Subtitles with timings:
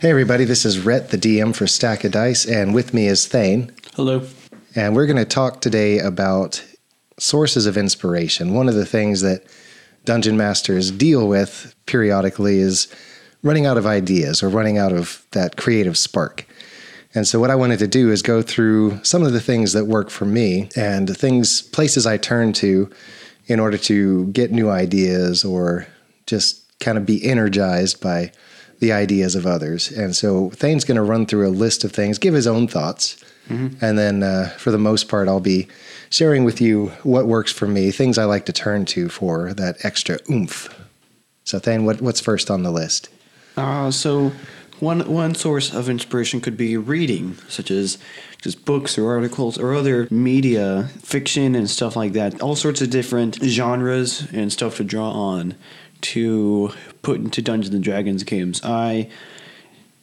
[0.00, 3.26] Hey, everybody, this is Rhett, the DM for Stack of Dice, and with me is
[3.26, 3.72] Thane.
[3.96, 4.22] Hello.
[4.76, 6.64] And we're going to talk today about
[7.18, 8.54] sources of inspiration.
[8.54, 9.42] One of the things that
[10.04, 12.86] dungeon masters deal with periodically is
[13.42, 16.46] running out of ideas or running out of that creative spark.
[17.12, 19.86] And so, what I wanted to do is go through some of the things that
[19.86, 22.88] work for me and things, places I turn to
[23.48, 25.88] in order to get new ideas or
[26.26, 28.30] just kind of be energized by
[28.80, 29.90] the ideas of others.
[29.90, 33.22] And so Thane's going to run through a list of things, give his own thoughts.
[33.48, 33.84] Mm-hmm.
[33.84, 35.68] And then uh, for the most part, I'll be
[36.10, 39.84] sharing with you what works for me, things I like to turn to for that
[39.84, 40.74] extra oomph.
[41.44, 43.08] So, Thane, what, what's first on the list?
[43.56, 44.32] Uh, so,
[44.80, 47.98] one, one source of inspiration could be reading, such as
[48.40, 52.40] just books or articles or other media, fiction and stuff like that.
[52.40, 55.56] All sorts of different genres and stuff to draw on
[56.02, 58.60] to put into Dungeons and Dragons games.
[58.64, 59.10] I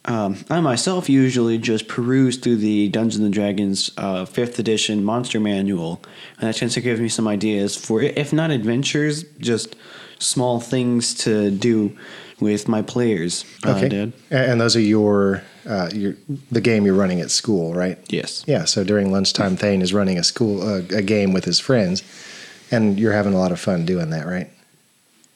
[0.06, 5.40] um, I myself usually just peruse through the Dungeons and Dragons uh, fifth edition monster
[5.40, 6.00] manual,
[6.38, 9.74] and that tends to give me some ideas for, if not adventures, just
[10.18, 11.96] small things to do
[12.40, 13.44] with my players.
[13.64, 16.14] Uh, okay, uh, and those are your uh, your
[16.52, 17.98] the game you're running at school, right?
[18.08, 18.44] Yes.
[18.46, 18.64] Yeah.
[18.64, 22.04] So during lunchtime, Thane is running a school uh, a game with his friends,
[22.70, 24.50] and you're having a lot of fun doing that, right?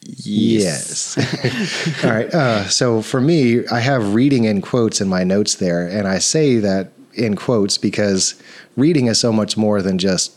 [0.03, 1.17] Yes.
[1.17, 2.05] yes.
[2.05, 2.33] All right.
[2.33, 6.19] Uh, so for me, I have reading in quotes in my notes there, and I
[6.19, 8.41] say that in quotes because
[8.77, 10.33] reading is so much more than just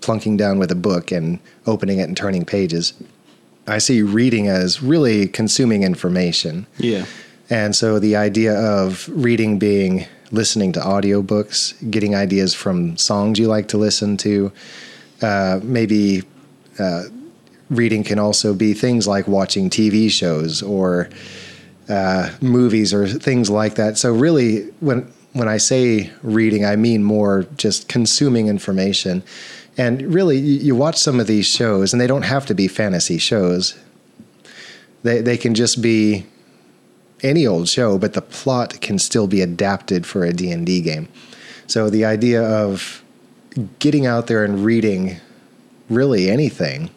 [0.00, 2.92] plunking down with a book and opening it and turning pages.
[3.66, 6.66] I see reading as really consuming information.
[6.78, 7.06] Yeah.
[7.50, 13.48] And so the idea of reading being listening to audiobooks, getting ideas from songs you
[13.48, 14.52] like to listen to,
[15.22, 16.22] uh, maybe
[16.78, 17.04] uh,
[17.70, 21.08] reading can also be things like watching TV shows or
[21.88, 23.98] uh, movies or things like that.
[23.98, 29.22] So really, when when I say reading, I mean more just consuming information.
[29.76, 33.18] And really, you watch some of these shows, and they don't have to be fantasy
[33.18, 33.78] shows.
[35.02, 36.26] They they can just be
[37.22, 40.80] any old show, but the plot can still be adapted for a D and D
[40.80, 41.08] game.
[41.66, 43.02] So the idea of
[43.78, 45.16] getting out there and reading
[45.88, 46.90] really anything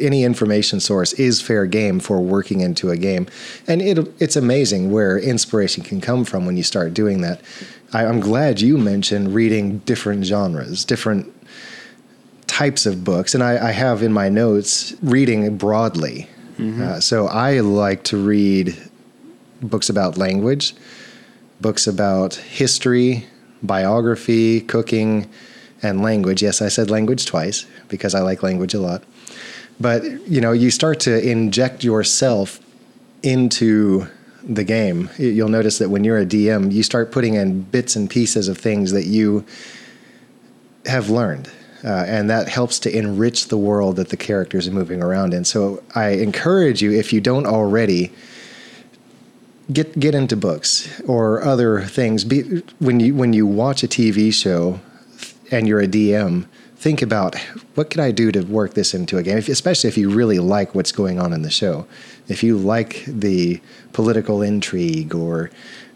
[0.00, 3.26] any information source is fair game for working into a game.
[3.66, 7.40] And it, it's amazing where inspiration can come from when you start doing that.
[7.92, 11.32] I, I'm glad you mentioned reading different genres, different
[12.46, 13.34] types of books.
[13.34, 16.28] And I, I have in my notes reading broadly.
[16.58, 16.82] Mm-hmm.
[16.82, 18.76] Uh, so I like to read
[19.62, 20.74] books about language,
[21.60, 23.26] books about history,
[23.62, 25.30] biography, cooking,
[25.82, 26.42] and language.
[26.42, 29.02] Yes, I said language twice because I like language a lot.
[29.80, 32.60] But you know, you start to inject yourself
[33.22, 34.06] into
[34.42, 35.10] the game.
[35.18, 38.58] You'll notice that when you're a DM, you start putting in bits and pieces of
[38.58, 39.44] things that you
[40.86, 41.50] have learned.
[41.82, 45.44] Uh, and that helps to enrich the world that the characters are moving around in.
[45.44, 48.12] So I encourage you, if you don't already,
[49.72, 52.24] get get into books or other things.
[52.24, 54.78] Be, when you when you watch a TV show
[55.50, 56.46] and you're a DM,
[56.80, 57.34] think about
[57.74, 60.38] what could I do to work this into a game, if, especially if you really
[60.38, 61.86] like what's going on in the show.
[62.26, 63.60] If you like the
[63.92, 65.50] political intrigue or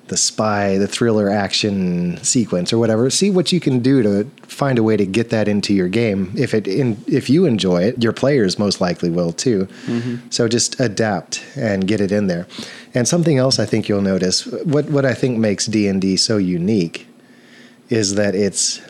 [0.08, 4.78] the spy, the thriller action sequence or whatever, see what you can do to find
[4.78, 6.30] a way to get that into your game.
[6.36, 9.66] If it in, if you enjoy it, your players most likely will too.
[9.86, 10.28] Mm-hmm.
[10.28, 12.46] So just adapt and get it in there.
[12.92, 17.06] And something else I think you'll notice, what what I think makes D&D so unique
[17.88, 18.82] is that it's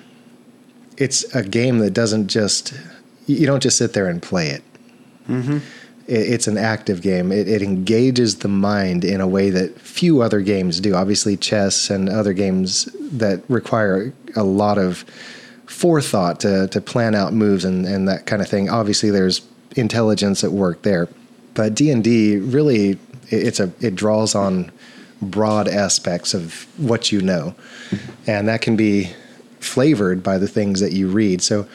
[0.97, 2.75] it's a game that doesn't just
[3.27, 4.63] you don't just sit there and play it.
[5.29, 5.57] Mm-hmm.
[5.57, 5.63] it
[6.07, 7.33] it's an active game.
[7.33, 10.95] It, it, engages the mind in a way that few other games do.
[10.95, 15.05] Obviously, chess and other games that require a lot of
[15.67, 18.69] forethought to to plan out moves and and that kind of thing.
[18.69, 19.41] Obviously, there's
[19.77, 21.09] intelligence at work there,
[21.55, 24.71] but D and D really it's a it draws on
[25.23, 27.55] broad aspects of what you know,
[28.27, 29.11] and that can be
[29.65, 31.43] flavored by the things that you read.
[31.43, 31.67] So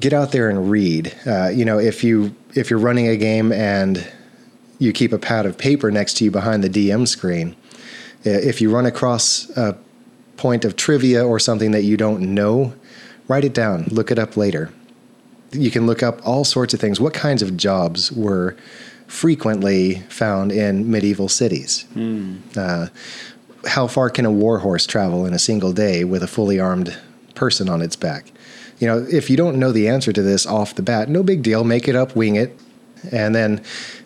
[0.00, 1.14] get out there and read.
[1.26, 4.06] Uh, you know, if you if you're running a game and
[4.78, 7.56] you keep a pad of paper next to you behind the DM screen,
[8.24, 9.76] if you run across a
[10.36, 12.74] point of trivia or something that you don't know,
[13.28, 13.84] write it down.
[13.84, 14.70] Look it up later.
[15.52, 17.00] You can look up all sorts of things.
[17.00, 18.56] What kinds of jobs were
[19.06, 21.86] frequently found in medieval cities?
[21.94, 22.40] Mm.
[22.56, 22.88] Uh,
[23.68, 26.98] how far can a warhorse travel in a single day with a fully armed
[27.34, 28.32] person on its back.
[28.78, 31.42] You know, if you don't know the answer to this off the bat, no big
[31.42, 31.64] deal.
[31.64, 32.58] Make it up, wing it.
[33.12, 33.62] And then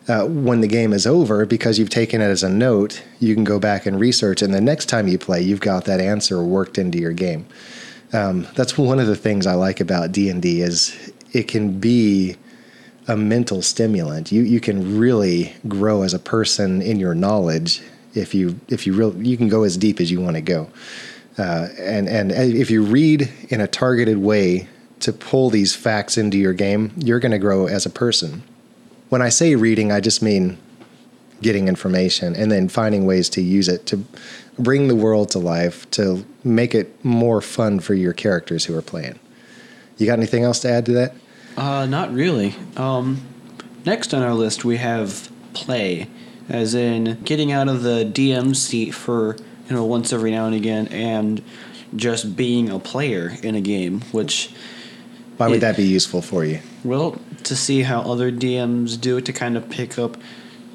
[0.09, 3.45] uh, when the game is over, because you've taken it as a note, you can
[3.45, 4.43] go back and research.
[4.43, 7.47] And the next time you play, you've got that answer worked into your game.
[8.13, 11.79] Um, that's one of the things I like about D and D is it can
[11.79, 12.37] be
[13.07, 14.33] a mental stimulant.
[14.33, 17.83] You you can really grow as a person in your knowledge
[18.15, 20.69] if you if you real you can go as deep as you want to go.
[21.39, 24.69] Uh, and and if you read in a targeted way
[25.01, 28.43] to pull these facts into your game, you're going to grow as a person.
[29.09, 30.59] When I say reading, I just mean
[31.41, 34.05] getting information and then finding ways to use it to
[34.59, 38.83] bring the world to life to make it more fun for your characters who are
[38.83, 39.19] playing.
[39.97, 41.15] You got anything else to add to that?
[41.57, 42.55] Uh, not really.
[42.77, 43.21] Um,
[43.85, 46.09] next on our list, we have play,
[46.49, 49.37] as in getting out of the DM seat for
[49.69, 51.43] you know once every now and again, and
[51.97, 54.01] just being a player in a game.
[54.13, 54.51] Which
[55.37, 56.61] why would it, that be useful for you?
[56.85, 60.17] Well, to see how other DMs do it, to kind of pick up,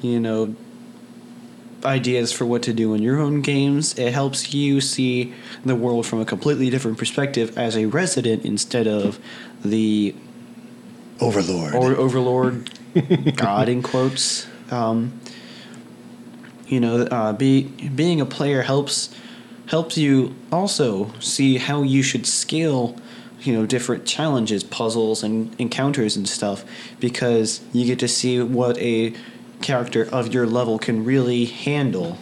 [0.00, 0.54] you know,
[1.84, 3.98] ideas for what to do in your own games.
[3.98, 8.86] It helps you see the world from a completely different perspective as a resident instead
[8.86, 9.18] of
[9.62, 10.14] the
[11.20, 12.70] overlord or overlord
[13.36, 14.46] god in quotes.
[14.70, 15.20] Um,
[16.74, 17.62] you know, uh, be,
[17.94, 19.14] being a player helps
[19.68, 22.94] helps you also see how you should scale
[23.40, 26.64] you know different challenges puzzles and encounters and stuff
[27.00, 29.14] because you get to see what a
[29.62, 32.18] character of your level can really handle.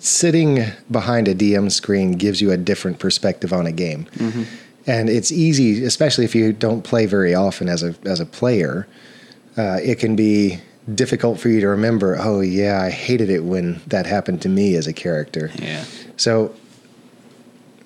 [0.00, 4.06] Sitting behind a DM screen gives you a different perspective on a game.
[4.16, 4.42] Mm-hmm.
[4.86, 8.86] And it's easy, especially if you don't play very often as a as a player.
[9.56, 10.60] Uh, it can be
[10.92, 12.16] difficult for you to remember.
[12.18, 15.50] Oh yeah, I hated it when that happened to me as a character.
[15.56, 15.84] Yeah.
[16.16, 16.54] So,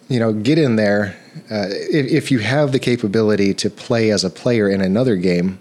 [0.08, 1.16] you know, get in there.
[1.50, 5.60] Uh, if, if you have the capability to play as a player in another game,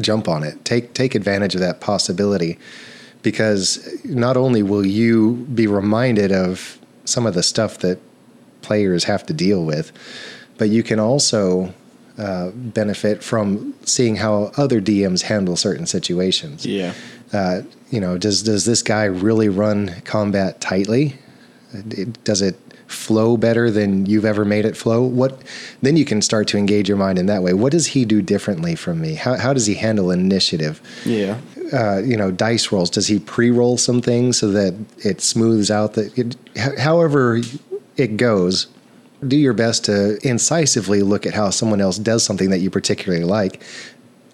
[0.00, 0.64] jump on it.
[0.64, 2.58] Take take advantage of that possibility
[3.22, 7.98] because not only will you be reminded of some of the stuff that
[8.62, 9.92] players have to deal with,
[10.58, 11.72] but you can also
[12.20, 16.66] uh, benefit from seeing how other DMs handle certain situations.
[16.66, 16.92] Yeah.
[17.32, 21.16] Uh, you know, does does this guy really run combat tightly?
[22.24, 22.58] Does it
[22.88, 25.40] flow better than you've ever made it flow what
[25.80, 28.20] then you can start to engage your mind in that way what does he do
[28.20, 31.38] differently from me how, how does he handle initiative yeah
[31.72, 34.74] uh, you know dice rolls does he pre-roll some things so that
[35.04, 36.36] it smooths out that it,
[36.80, 37.40] however
[37.96, 38.66] it goes
[39.26, 43.24] do your best to incisively look at how someone else does something that you particularly
[43.24, 43.62] like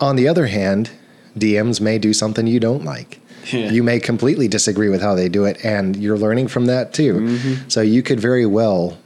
[0.00, 0.90] on the other hand
[1.36, 3.20] dms may do something you don't like
[3.52, 3.70] yeah.
[3.70, 7.14] You may completely disagree with how they do it, and you're learning from that too.
[7.14, 7.68] Mm-hmm.
[7.68, 8.98] So you could very well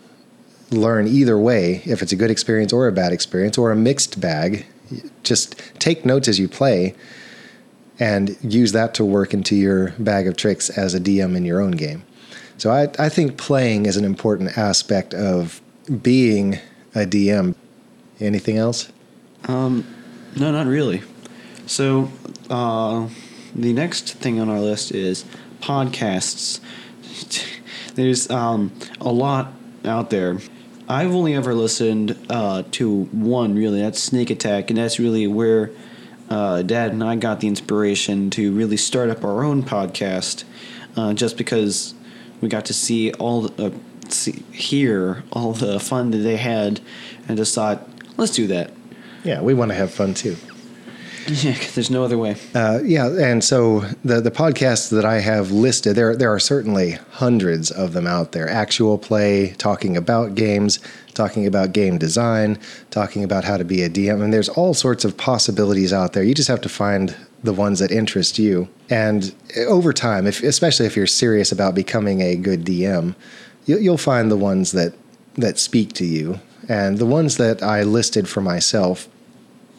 [0.71, 4.21] learn either way if it's a good experience or a bad experience or a mixed
[4.21, 4.67] bag.
[5.23, 6.95] Just take notes as you play
[7.99, 11.61] and use that to work into your bag of tricks as a DM in your
[11.61, 12.03] own game.
[12.57, 16.59] So I, I think playing is an important aspect of being
[16.95, 17.55] a DM.
[18.21, 18.93] Anything else?
[19.49, 19.87] Um,
[20.37, 21.03] no, not really.
[21.67, 22.11] So,
[22.49, 23.09] uh,
[23.55, 25.25] the next thing on our list is
[25.61, 26.61] podcasts.
[27.95, 29.53] There's um, a lot
[29.85, 30.39] out there.
[30.89, 33.81] I've only ever listened uh, to one, really.
[33.81, 35.71] That's Sneak Attack, and that's really where
[36.29, 40.45] uh, Dad and I got the inspiration to really start up our own podcast,
[40.97, 41.95] uh, just because
[42.41, 43.51] we got to see all,
[44.17, 46.81] see, hear all the fun that they had,
[47.29, 48.73] and just thought, let's do that.
[49.25, 50.37] Yeah, we want to have fun too.
[51.29, 52.35] Yeah, there's no other way.
[52.55, 56.93] Uh, yeah, and so the the podcasts that I have listed, there there are certainly
[57.11, 58.49] hundreds of them out there.
[58.49, 60.81] Actual play, talking about games,
[61.15, 62.59] talking about game design,
[62.91, 66.25] talking about how to be a DM, and there's all sorts of possibilities out there.
[66.25, 68.69] You just have to find the ones that interest you.
[68.89, 69.33] And
[69.69, 73.15] over time, if especially if you're serious about becoming a good DM,
[73.79, 74.95] you'll find the ones that
[75.37, 76.41] that speak to you.
[76.69, 79.09] And the ones that I listed for myself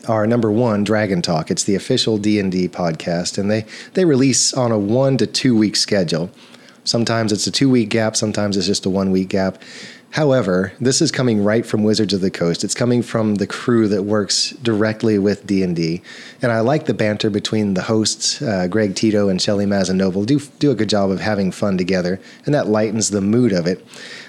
[0.07, 1.51] are number one dragon talk.
[1.51, 5.75] It's the official d&d podcast and they they release on a one to two week
[5.75, 6.31] schedule.
[6.83, 9.62] Sometimes it's a two week gap sometimes it's just a one week gap
[10.12, 12.63] however this is coming right from wizards of the coast.
[12.63, 16.01] It's coming from the crew that works directly with d&d
[16.41, 20.25] and i like the banter between the hosts uh, greg tito and shelly mazzanoble.
[20.25, 23.68] Do, do a good job of having fun together and that lightens the mood of
[23.68, 23.86] it.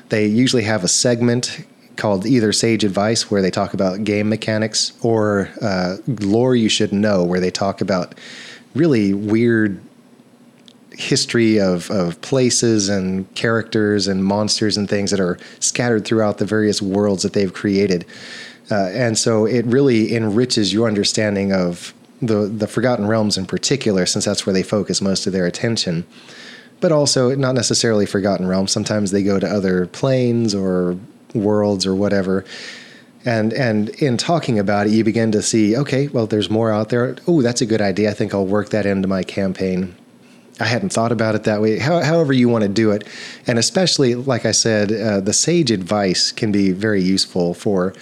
[0.09, 1.65] They usually have a segment
[1.97, 6.93] called either Sage Advice, where they talk about game mechanics, or uh, Lore You Should
[6.93, 8.15] Know, where they talk about
[8.75, 9.81] really weird
[10.97, 16.45] history of, of places and characters and monsters and things that are scattered throughout the
[16.45, 18.05] various worlds that they've created.
[18.71, 24.07] Uh, and so it really enriches your understanding of the the Forgotten Realms in particular,
[24.07, 26.07] since that's where they focus most of their attention.
[26.81, 28.71] But also not necessarily Forgotten Realms.
[28.73, 30.97] Sometimes they go to other planes or
[31.35, 32.45] worlds or whatever.
[33.25, 36.89] And and in talking about it, you begin to see, okay, well, there's more out
[36.89, 37.17] there.
[37.27, 38.11] Oh, that's a good idea.
[38.11, 39.95] I think I'll work that into my campaign.
[40.63, 41.81] I hadn't thought about it that way.
[41.81, 43.05] How, however, you want to do it,
[43.49, 47.95] and especially, like I said, uh, the sage advice can be very useful for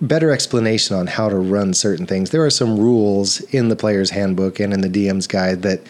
[0.00, 2.30] better explanation on how to run certain things.
[2.30, 5.80] There are some rules in the player's handbook and in the DM's guide that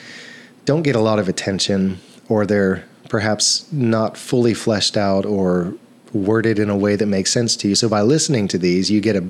[0.65, 1.99] don't get a lot of attention,
[2.31, 5.75] or they're perhaps not fully fleshed out or
[6.15, 7.75] worded in a way that makes sense to you.
[7.75, 9.29] So by listening to these, you get a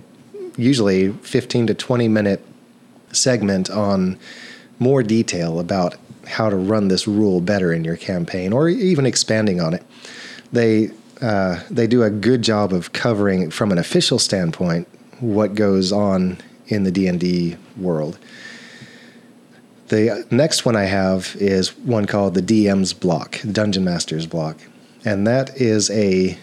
[0.57, 2.47] usually 15 to 20 minute
[3.11, 4.17] segment on
[4.79, 5.97] more detail about
[6.31, 9.85] how to run this rule better in your campaign or even expanding on it.
[10.53, 14.89] They uh, they do a good job of covering from an official standpoint
[15.21, 18.19] what goes on in the D&D world.
[19.89, 24.57] The next one I have is one called the DM's block, Dungeon Master's block.
[25.05, 26.39] And that is a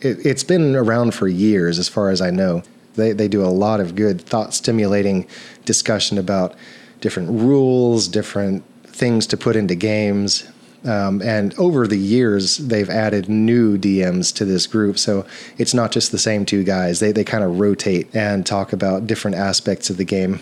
[0.00, 2.62] it, has been around for years as far as I know.
[2.94, 5.26] They they do a lot of good thought stimulating
[5.64, 6.54] discussion about
[7.00, 10.44] different rules, different things to put into games,
[10.84, 14.98] um, and over the years, they've added new DMs to this group.
[14.98, 15.24] So
[15.56, 17.00] it's not just the same two guys.
[17.00, 20.40] They, they kind of rotate and talk about different aspects of the game.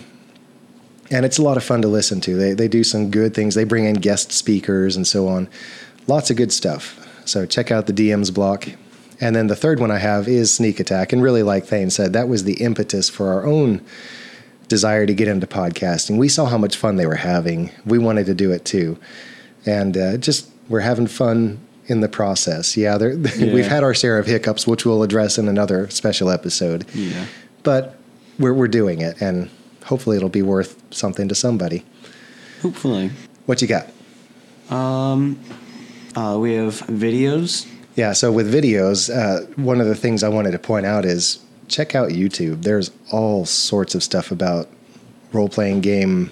[1.11, 2.35] And it's a lot of fun to listen to.
[2.35, 3.53] They, they do some good things.
[3.53, 5.49] They bring in guest speakers and so on.
[6.07, 6.97] Lots of good stuff.
[7.25, 8.67] So check out the DM's block.
[9.19, 11.13] And then the third one I have is Sneak Attack.
[11.13, 13.85] And really, like Thane said, that was the impetus for our own
[14.71, 16.17] desire to get into podcasting.
[16.17, 17.69] We saw how much fun they were having.
[17.85, 18.97] We wanted to do it too
[19.65, 22.77] and uh, just we're having fun in the process.
[22.77, 26.85] Yeah, yeah, we've had our share of hiccups, which we'll address in another special episode.
[26.93, 27.25] Yeah,
[27.63, 27.97] but
[28.39, 29.49] we're we're doing it, and
[29.85, 31.85] hopefully it'll be worth something to somebody.
[32.61, 33.11] Hopefully.
[33.45, 33.87] What you got?
[34.69, 35.39] Um,
[36.15, 37.67] uh, we have videos.
[37.95, 41.39] Yeah, so with videos, uh, one of the things I wanted to point out is
[41.71, 42.63] check out YouTube.
[42.63, 44.67] There's all sorts of stuff about
[45.33, 46.31] role playing game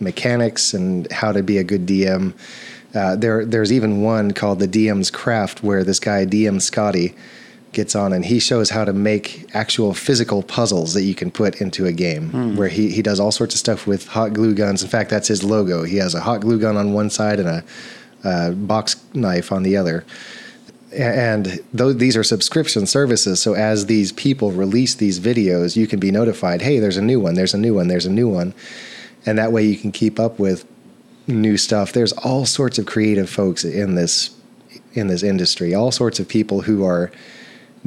[0.00, 2.34] mechanics and how to be a good DM.
[2.94, 7.14] Uh, there, there's even one called the DM's Craft where this guy DM Scotty
[7.72, 11.60] gets on and he shows how to make actual physical puzzles that you can put
[11.60, 12.30] into a game.
[12.30, 12.56] Mm.
[12.56, 14.82] Where he he does all sorts of stuff with hot glue guns.
[14.82, 15.84] In fact, that's his logo.
[15.84, 17.64] He has a hot glue gun on one side and a,
[18.24, 20.04] a box knife on the other.
[20.92, 26.00] And though these are subscription services, so as these people release these videos, you can
[26.00, 26.62] be notified.
[26.62, 27.34] Hey, there's a new one.
[27.34, 27.88] There's a new one.
[27.88, 28.54] There's a new one
[29.28, 30.66] and that way you can keep up with
[31.26, 31.92] new stuff.
[31.92, 34.34] There's all sorts of creative folks in this
[34.94, 37.12] in this industry, all sorts of people who are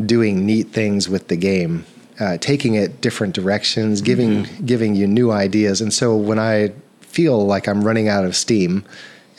[0.05, 1.85] doing neat things with the game,
[2.19, 4.65] uh, taking it different directions, giving mm-hmm.
[4.65, 5.81] giving you new ideas.
[5.81, 8.85] And so when I feel like I'm running out of steam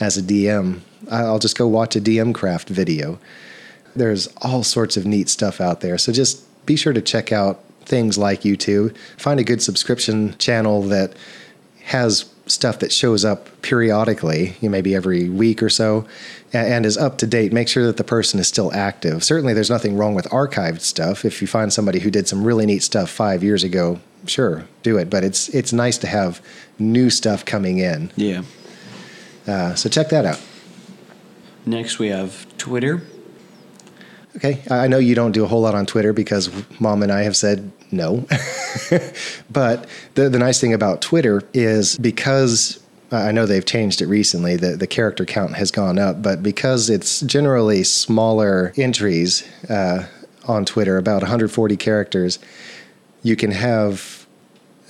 [0.01, 3.19] as a DM, I'll just go watch a DM craft video.
[3.95, 5.99] There's all sorts of neat stuff out there.
[5.99, 8.97] So just be sure to check out things like YouTube.
[9.17, 11.15] Find a good subscription channel that
[11.85, 16.07] has stuff that shows up periodically, you know, maybe every week or so,
[16.53, 17.53] and, and, is up to date.
[17.53, 19.23] Make sure that the person is still active.
[19.25, 21.25] Certainly, there's nothing wrong with archived stuff.
[21.25, 24.99] If you find somebody who did some really neat stuff five years ago, sure, do
[24.99, 25.09] it.
[25.09, 26.41] But it's it's nice to have
[26.79, 28.13] new stuff coming in.
[28.17, 28.43] Yeah.
[29.47, 30.41] Uh, so check that out.
[31.65, 33.03] Next, we have Twitter.
[34.37, 37.23] Okay, I know you don't do a whole lot on Twitter because mom and I
[37.23, 38.27] have said no.
[39.51, 44.57] but the, the nice thing about Twitter is because I know they've changed it recently,
[44.57, 50.07] the, the character count has gone up, but because it's generally smaller entries uh,
[50.49, 52.39] on Twitter, about 140 characters,
[53.23, 54.27] you can have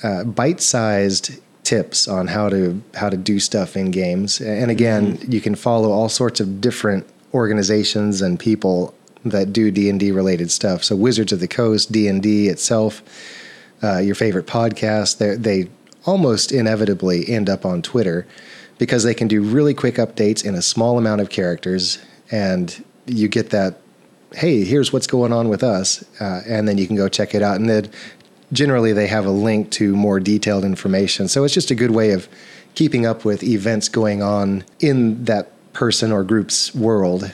[0.04, 4.40] uh, bite sized tips on how to how to do stuff in games.
[4.40, 5.32] And again, mm-hmm.
[5.32, 8.94] you can follow all sorts of different organizations and people
[9.24, 10.84] that do D and D related stuff.
[10.84, 13.02] So Wizards of the Coast, D and D itself,
[13.82, 15.68] uh, your favorite podcast, they
[16.04, 18.26] almost inevitably end up on Twitter
[18.78, 21.98] because they can do really quick updates in a small amount of characters,
[22.30, 23.78] and you get that.
[24.34, 27.42] Hey, here's what's going on with us, uh, and then you can go check it
[27.42, 27.56] out.
[27.56, 27.90] And then
[28.50, 31.28] generally they have a link to more detailed information.
[31.28, 32.28] So it's just a good way of
[32.74, 37.30] keeping up with events going on in that person or group's world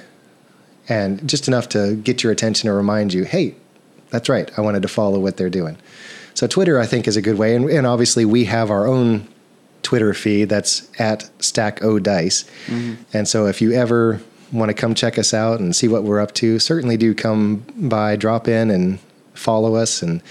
[0.89, 3.55] and just enough to get your attention or remind you, hey,
[4.11, 5.77] that's right, I wanted to follow what they're doing.
[6.35, 9.29] So Twitter, I think, is a good way, and, and obviously we have our own
[9.83, 12.95] Twitter feed that's at Stack O Dice, mm-hmm.
[13.13, 14.21] and so if you ever
[14.53, 17.65] want to come check us out and see what we're up to, certainly do come
[17.77, 18.99] by, drop in, and
[19.35, 20.23] follow us, and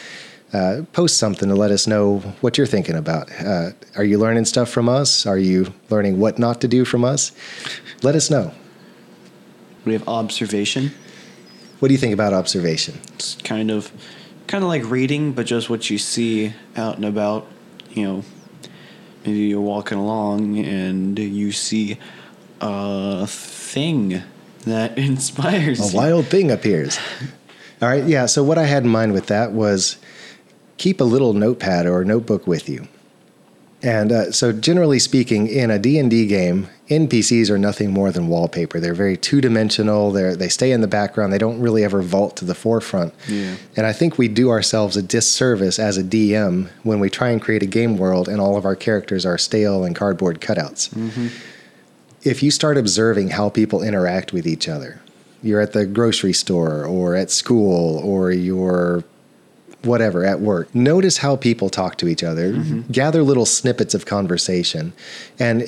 [0.54, 3.30] uh, post something to let us know what you're thinking about.
[3.40, 5.26] Uh, are you learning stuff from us?
[5.26, 7.32] Are you learning what not to do from us?
[8.02, 8.54] Let us know.
[9.88, 10.92] We have observation.
[11.80, 13.00] What do you think about observation?
[13.14, 13.92] It's kind of
[14.48, 17.48] kind of like reading, but just what you see out and about.
[17.92, 18.24] You know,
[19.26, 21.98] maybe you're walking along and you see
[22.62, 24.22] a thing
[24.66, 25.98] that inspires A you.
[25.98, 27.00] wild thing appears.
[27.82, 28.26] All right, yeah.
[28.26, 29.98] So what I had in mind with that was
[30.78, 32.88] keep a little notepad or notebook with you.
[33.84, 38.80] And uh, so, generally speaking, in a D&D game, NPCs are nothing more than wallpaper.
[38.80, 40.12] They're very two-dimensional.
[40.12, 41.32] They they stay in the background.
[41.32, 43.14] They don't really ever vault to the forefront.
[43.28, 43.56] Yeah.
[43.76, 47.42] And I think we do ourselves a disservice as a DM when we try and
[47.42, 50.90] create a game world and all of our characters are stale and cardboard cutouts.
[52.24, 55.02] If you start observing how people interact with each other,
[55.44, 59.04] you're at the grocery store or at school or you're
[59.88, 60.74] whatever at work.
[60.76, 62.54] Notice how people talk to each other.
[62.92, 64.94] Gather little snippets of conversation,
[65.40, 65.64] and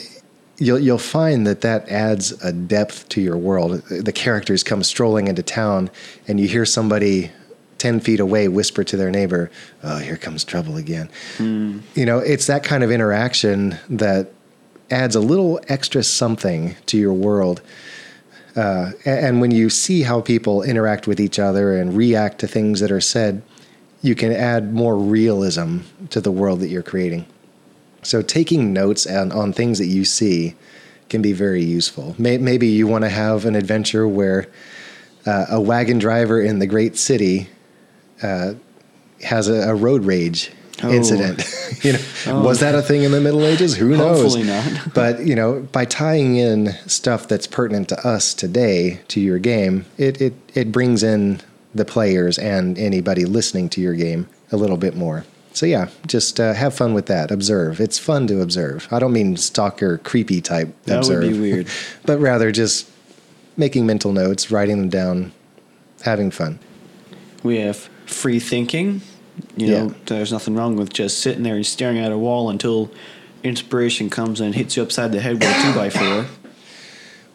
[0.58, 3.82] you'll you'll find that that adds a depth to your world.
[3.90, 5.90] The characters come strolling into town,
[6.28, 7.32] and you hear somebody.
[7.80, 9.50] 10 feet away whisper to their neighbor
[9.84, 11.10] oh here comes trouble again
[11.96, 14.34] you know it's that kind of interaction that
[14.92, 17.62] adds a little extra something to your world
[18.56, 22.80] uh, and when you see how people interact with each other and react to things
[22.80, 23.42] that are said,
[24.02, 25.80] you can add more realism
[26.10, 27.26] to the world that you're creating.
[28.02, 30.56] So, taking notes on, on things that you see
[31.10, 32.16] can be very useful.
[32.18, 34.48] May, maybe you want to have an adventure where
[35.26, 37.50] uh, a wagon driver in the great city
[38.24, 38.54] uh,
[39.24, 40.52] has a, a road rage
[40.82, 40.90] Oh.
[40.94, 41.44] incident.
[41.84, 42.42] you know, Oh.
[42.42, 43.76] was that a thing in the Middle Ages?
[43.76, 44.22] Who knows?
[44.34, 44.94] Hopefully not.
[44.94, 49.84] but you know, by tying in stuff that's pertinent to us today to your game,
[49.98, 51.42] it it it brings in
[51.74, 55.26] the players and anybody listening to your game a little bit more.
[55.54, 57.32] So yeah, just uh, have fun with that.
[57.32, 57.80] Observe.
[57.82, 58.88] It's fun to observe.
[58.92, 61.24] I don't mean stalker, creepy type That observe.
[61.24, 61.68] would be weird.
[62.06, 62.90] but rather just
[63.58, 65.32] making mental notes, writing them down,
[66.04, 66.60] having fun.
[67.44, 69.02] We have free thinking.
[69.58, 69.84] You Yeah.
[69.86, 72.90] know, there's nothing wrong with just sitting there and staring at a wall until
[73.44, 76.26] inspiration comes and hits you upside the head with a two by four.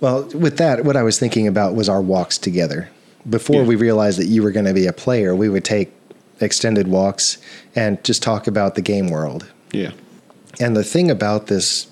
[0.01, 2.91] Well, with that, what I was thinking about was our walks together.
[3.29, 3.69] Before Yeah.
[3.69, 5.93] we realized that you were going to be a player, we would take
[6.41, 7.39] extended walks
[7.75, 9.47] and just talk about the game world.
[9.73, 9.91] Yeah.
[10.61, 11.87] And the thing about this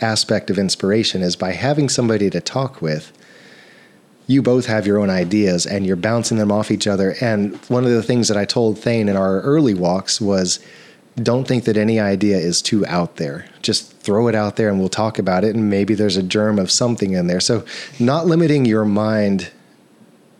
[0.00, 3.12] aspect of inspiration is by having somebody to talk with,
[4.26, 7.16] you both have your own ideas and you're bouncing them off each other.
[7.20, 10.60] And one of the things that I told Thane in our early walks was
[11.20, 13.46] don't think that any idea is too out there.
[13.62, 15.54] Just throw it out there and we'll talk about it.
[15.56, 17.40] And maybe there's a germ of something in there.
[17.40, 17.64] So,
[17.98, 19.50] not limiting your mind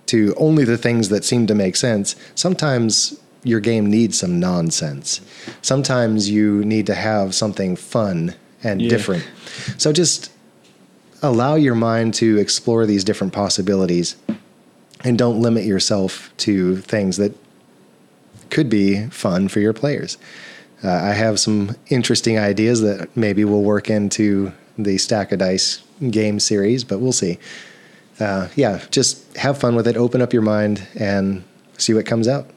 [0.08, 2.16] to only the things that seem to make sense.
[2.34, 5.20] Sometimes your game needs some nonsense.
[5.62, 8.88] Sometimes you need to have something fun and Yeah.
[8.90, 9.24] different.
[9.76, 10.30] So just
[11.22, 14.16] allow your mind to explore these different possibilities
[15.04, 17.32] and don't limit yourself to things that
[18.50, 20.16] could be fun for your players.
[20.82, 25.82] Uh, I have some interesting ideas that maybe will work into the Stack of Dice
[26.10, 27.38] game series, but we'll see.
[28.20, 31.44] Uh, yeah, just have fun with it, open up your mind, and
[31.76, 32.50] see what comes out.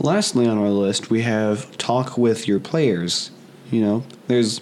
[0.00, 3.30] Lastly on our list, we have talk with your players.
[3.70, 4.60] You know, there's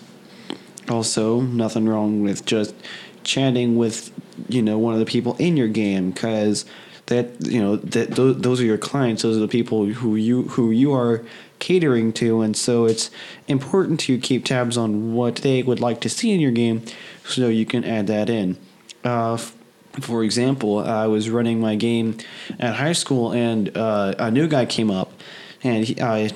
[0.89, 2.75] also nothing wrong with just
[3.25, 4.13] chatting with,
[4.49, 6.65] you know, one of the people in your game because
[7.07, 9.23] that, you know, that those, those are your clients.
[9.23, 11.25] Those are the people who you who you are
[11.61, 13.11] catering to, and so it's
[13.47, 16.83] important to keep tabs on what they would like to see in your game,
[17.25, 18.57] so you can add that in.
[19.05, 19.37] Uh,
[20.01, 22.19] for example, I was running my game
[22.59, 25.13] at high school, and uh, a new guy came up,
[25.63, 26.31] and he, I,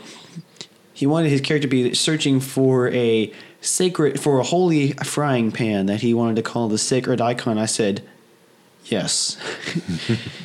[0.93, 5.87] he wanted his character to be searching for a sacred, for a holy frying pan
[5.87, 7.59] that he wanted to call the sacred icon.
[7.59, 8.03] I said,
[8.85, 9.37] yes.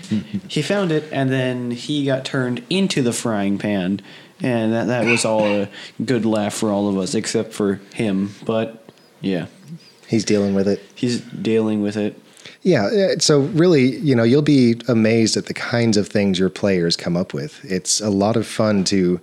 [0.48, 4.02] he found it, and then he got turned into the frying pan,
[4.42, 5.70] and that, that was all a
[6.04, 8.34] good laugh for all of us, except for him.
[8.46, 8.90] But
[9.22, 9.48] yeah,
[10.08, 10.82] He's dealing with it.
[10.96, 12.20] he's dealing with it.
[12.64, 12.86] Yeah.
[12.88, 16.98] uh, So really, you know, you'll be amazed at the kinds of things your players
[16.98, 17.64] come up with.
[17.64, 19.20] It's a lot of fun to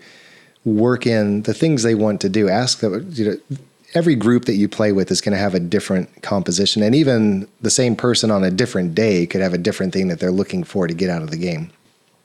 [0.64, 2.48] work in the things they want to do.
[2.48, 3.10] Ask them.
[3.12, 3.56] You know,
[3.94, 7.48] every group that you play with is going to have a different composition, and even
[7.60, 10.64] the same person on a different day could have a different thing that they're looking
[10.64, 11.70] for to get out of the game.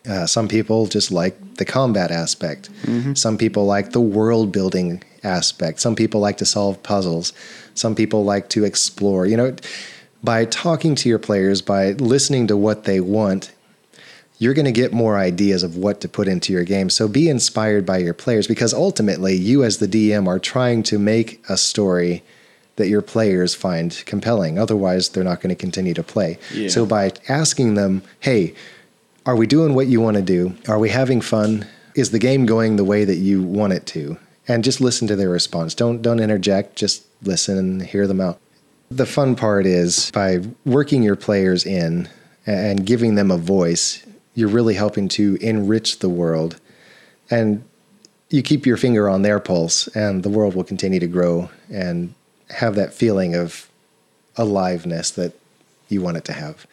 [0.09, 2.69] Uh, some people just like the combat aspect.
[3.13, 5.79] Some people like the world building aspect.
[5.79, 7.33] Some people like to solve puzzles.
[7.75, 9.25] Some people like to explore.
[9.27, 9.55] You know,
[10.23, 13.51] by talking to your players, by listening to what they want,
[14.39, 16.89] you're going to get more ideas of what to put into your game.
[16.89, 20.97] So be inspired by your players because ultimately, you as the DM are trying to
[20.97, 22.23] make a story
[22.77, 24.57] that your players find compelling.
[24.57, 26.39] Otherwise, they're not going to continue to play.
[26.51, 26.69] Yeah.
[26.69, 28.55] So by asking them, hey,
[29.25, 30.55] are we doing what you want to do?
[30.67, 31.67] Are we having fun?
[31.95, 34.17] Is the game going the way that you want it to?
[34.47, 35.75] And just listen to their response.
[35.75, 36.75] Don't don't interject.
[36.75, 38.39] Just listen and hear them out.
[38.89, 42.09] The fun part is by working your players in
[42.45, 46.59] and giving them a voice, you're really helping to enrich the world.
[47.29, 47.63] And
[48.29, 52.13] you keep your finger on their pulse, and the world will continue to grow and
[52.49, 53.69] have that feeling of
[54.37, 55.33] aliveness that
[55.89, 56.65] you want it to have.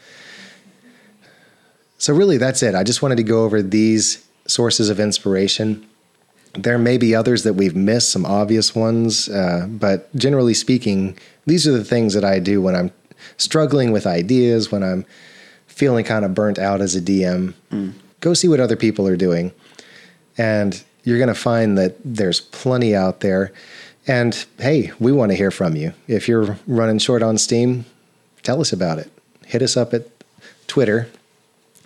[1.99, 2.75] So, really, that's it.
[2.75, 5.87] I just wanted to go over these sources of inspiration.
[6.55, 11.67] There may be others that we've missed, some obvious ones, uh, but generally speaking, these
[11.69, 12.91] are the things that I do when I'm
[13.37, 15.05] struggling with ideas, when I'm
[15.67, 17.55] feeling kind of burnt out as a DM.
[17.71, 17.93] Mm.
[18.21, 19.53] Go see what other people are doing.
[20.37, 23.53] And you're going to find that there's plenty out there.
[24.07, 25.93] And hey, we want to hear from you.
[26.07, 27.85] If you're running short on Steam,
[28.43, 29.11] tell us about it.
[29.47, 30.07] Hit us up at
[30.67, 31.09] Twitter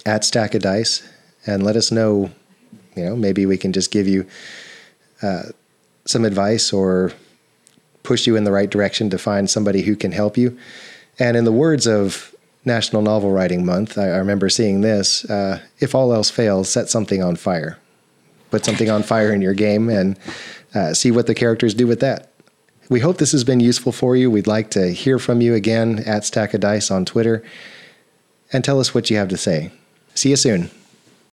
[0.05, 1.03] at Stack of Dice
[1.47, 2.31] and let us know.
[2.97, 4.27] You know, maybe we can just give you
[5.23, 5.45] uh,
[6.05, 7.13] some advice or
[8.03, 10.59] push you in the right direction to find somebody who can help you.
[11.19, 12.35] And in the words of
[12.65, 16.89] National Novel Writing Month, I, I remember seeing this uh, if all else fails, set
[16.89, 17.79] something on fire.
[18.51, 20.19] Put something on fire in your game and
[20.75, 22.33] uh, see what the characters do with that.
[22.91, 24.31] We hope this has been useful for you.
[24.31, 27.43] We'd like to hear from you again at Stack of Dice on Twitter
[28.53, 29.71] and tell us what you have to say.
[30.15, 30.71] See you soon.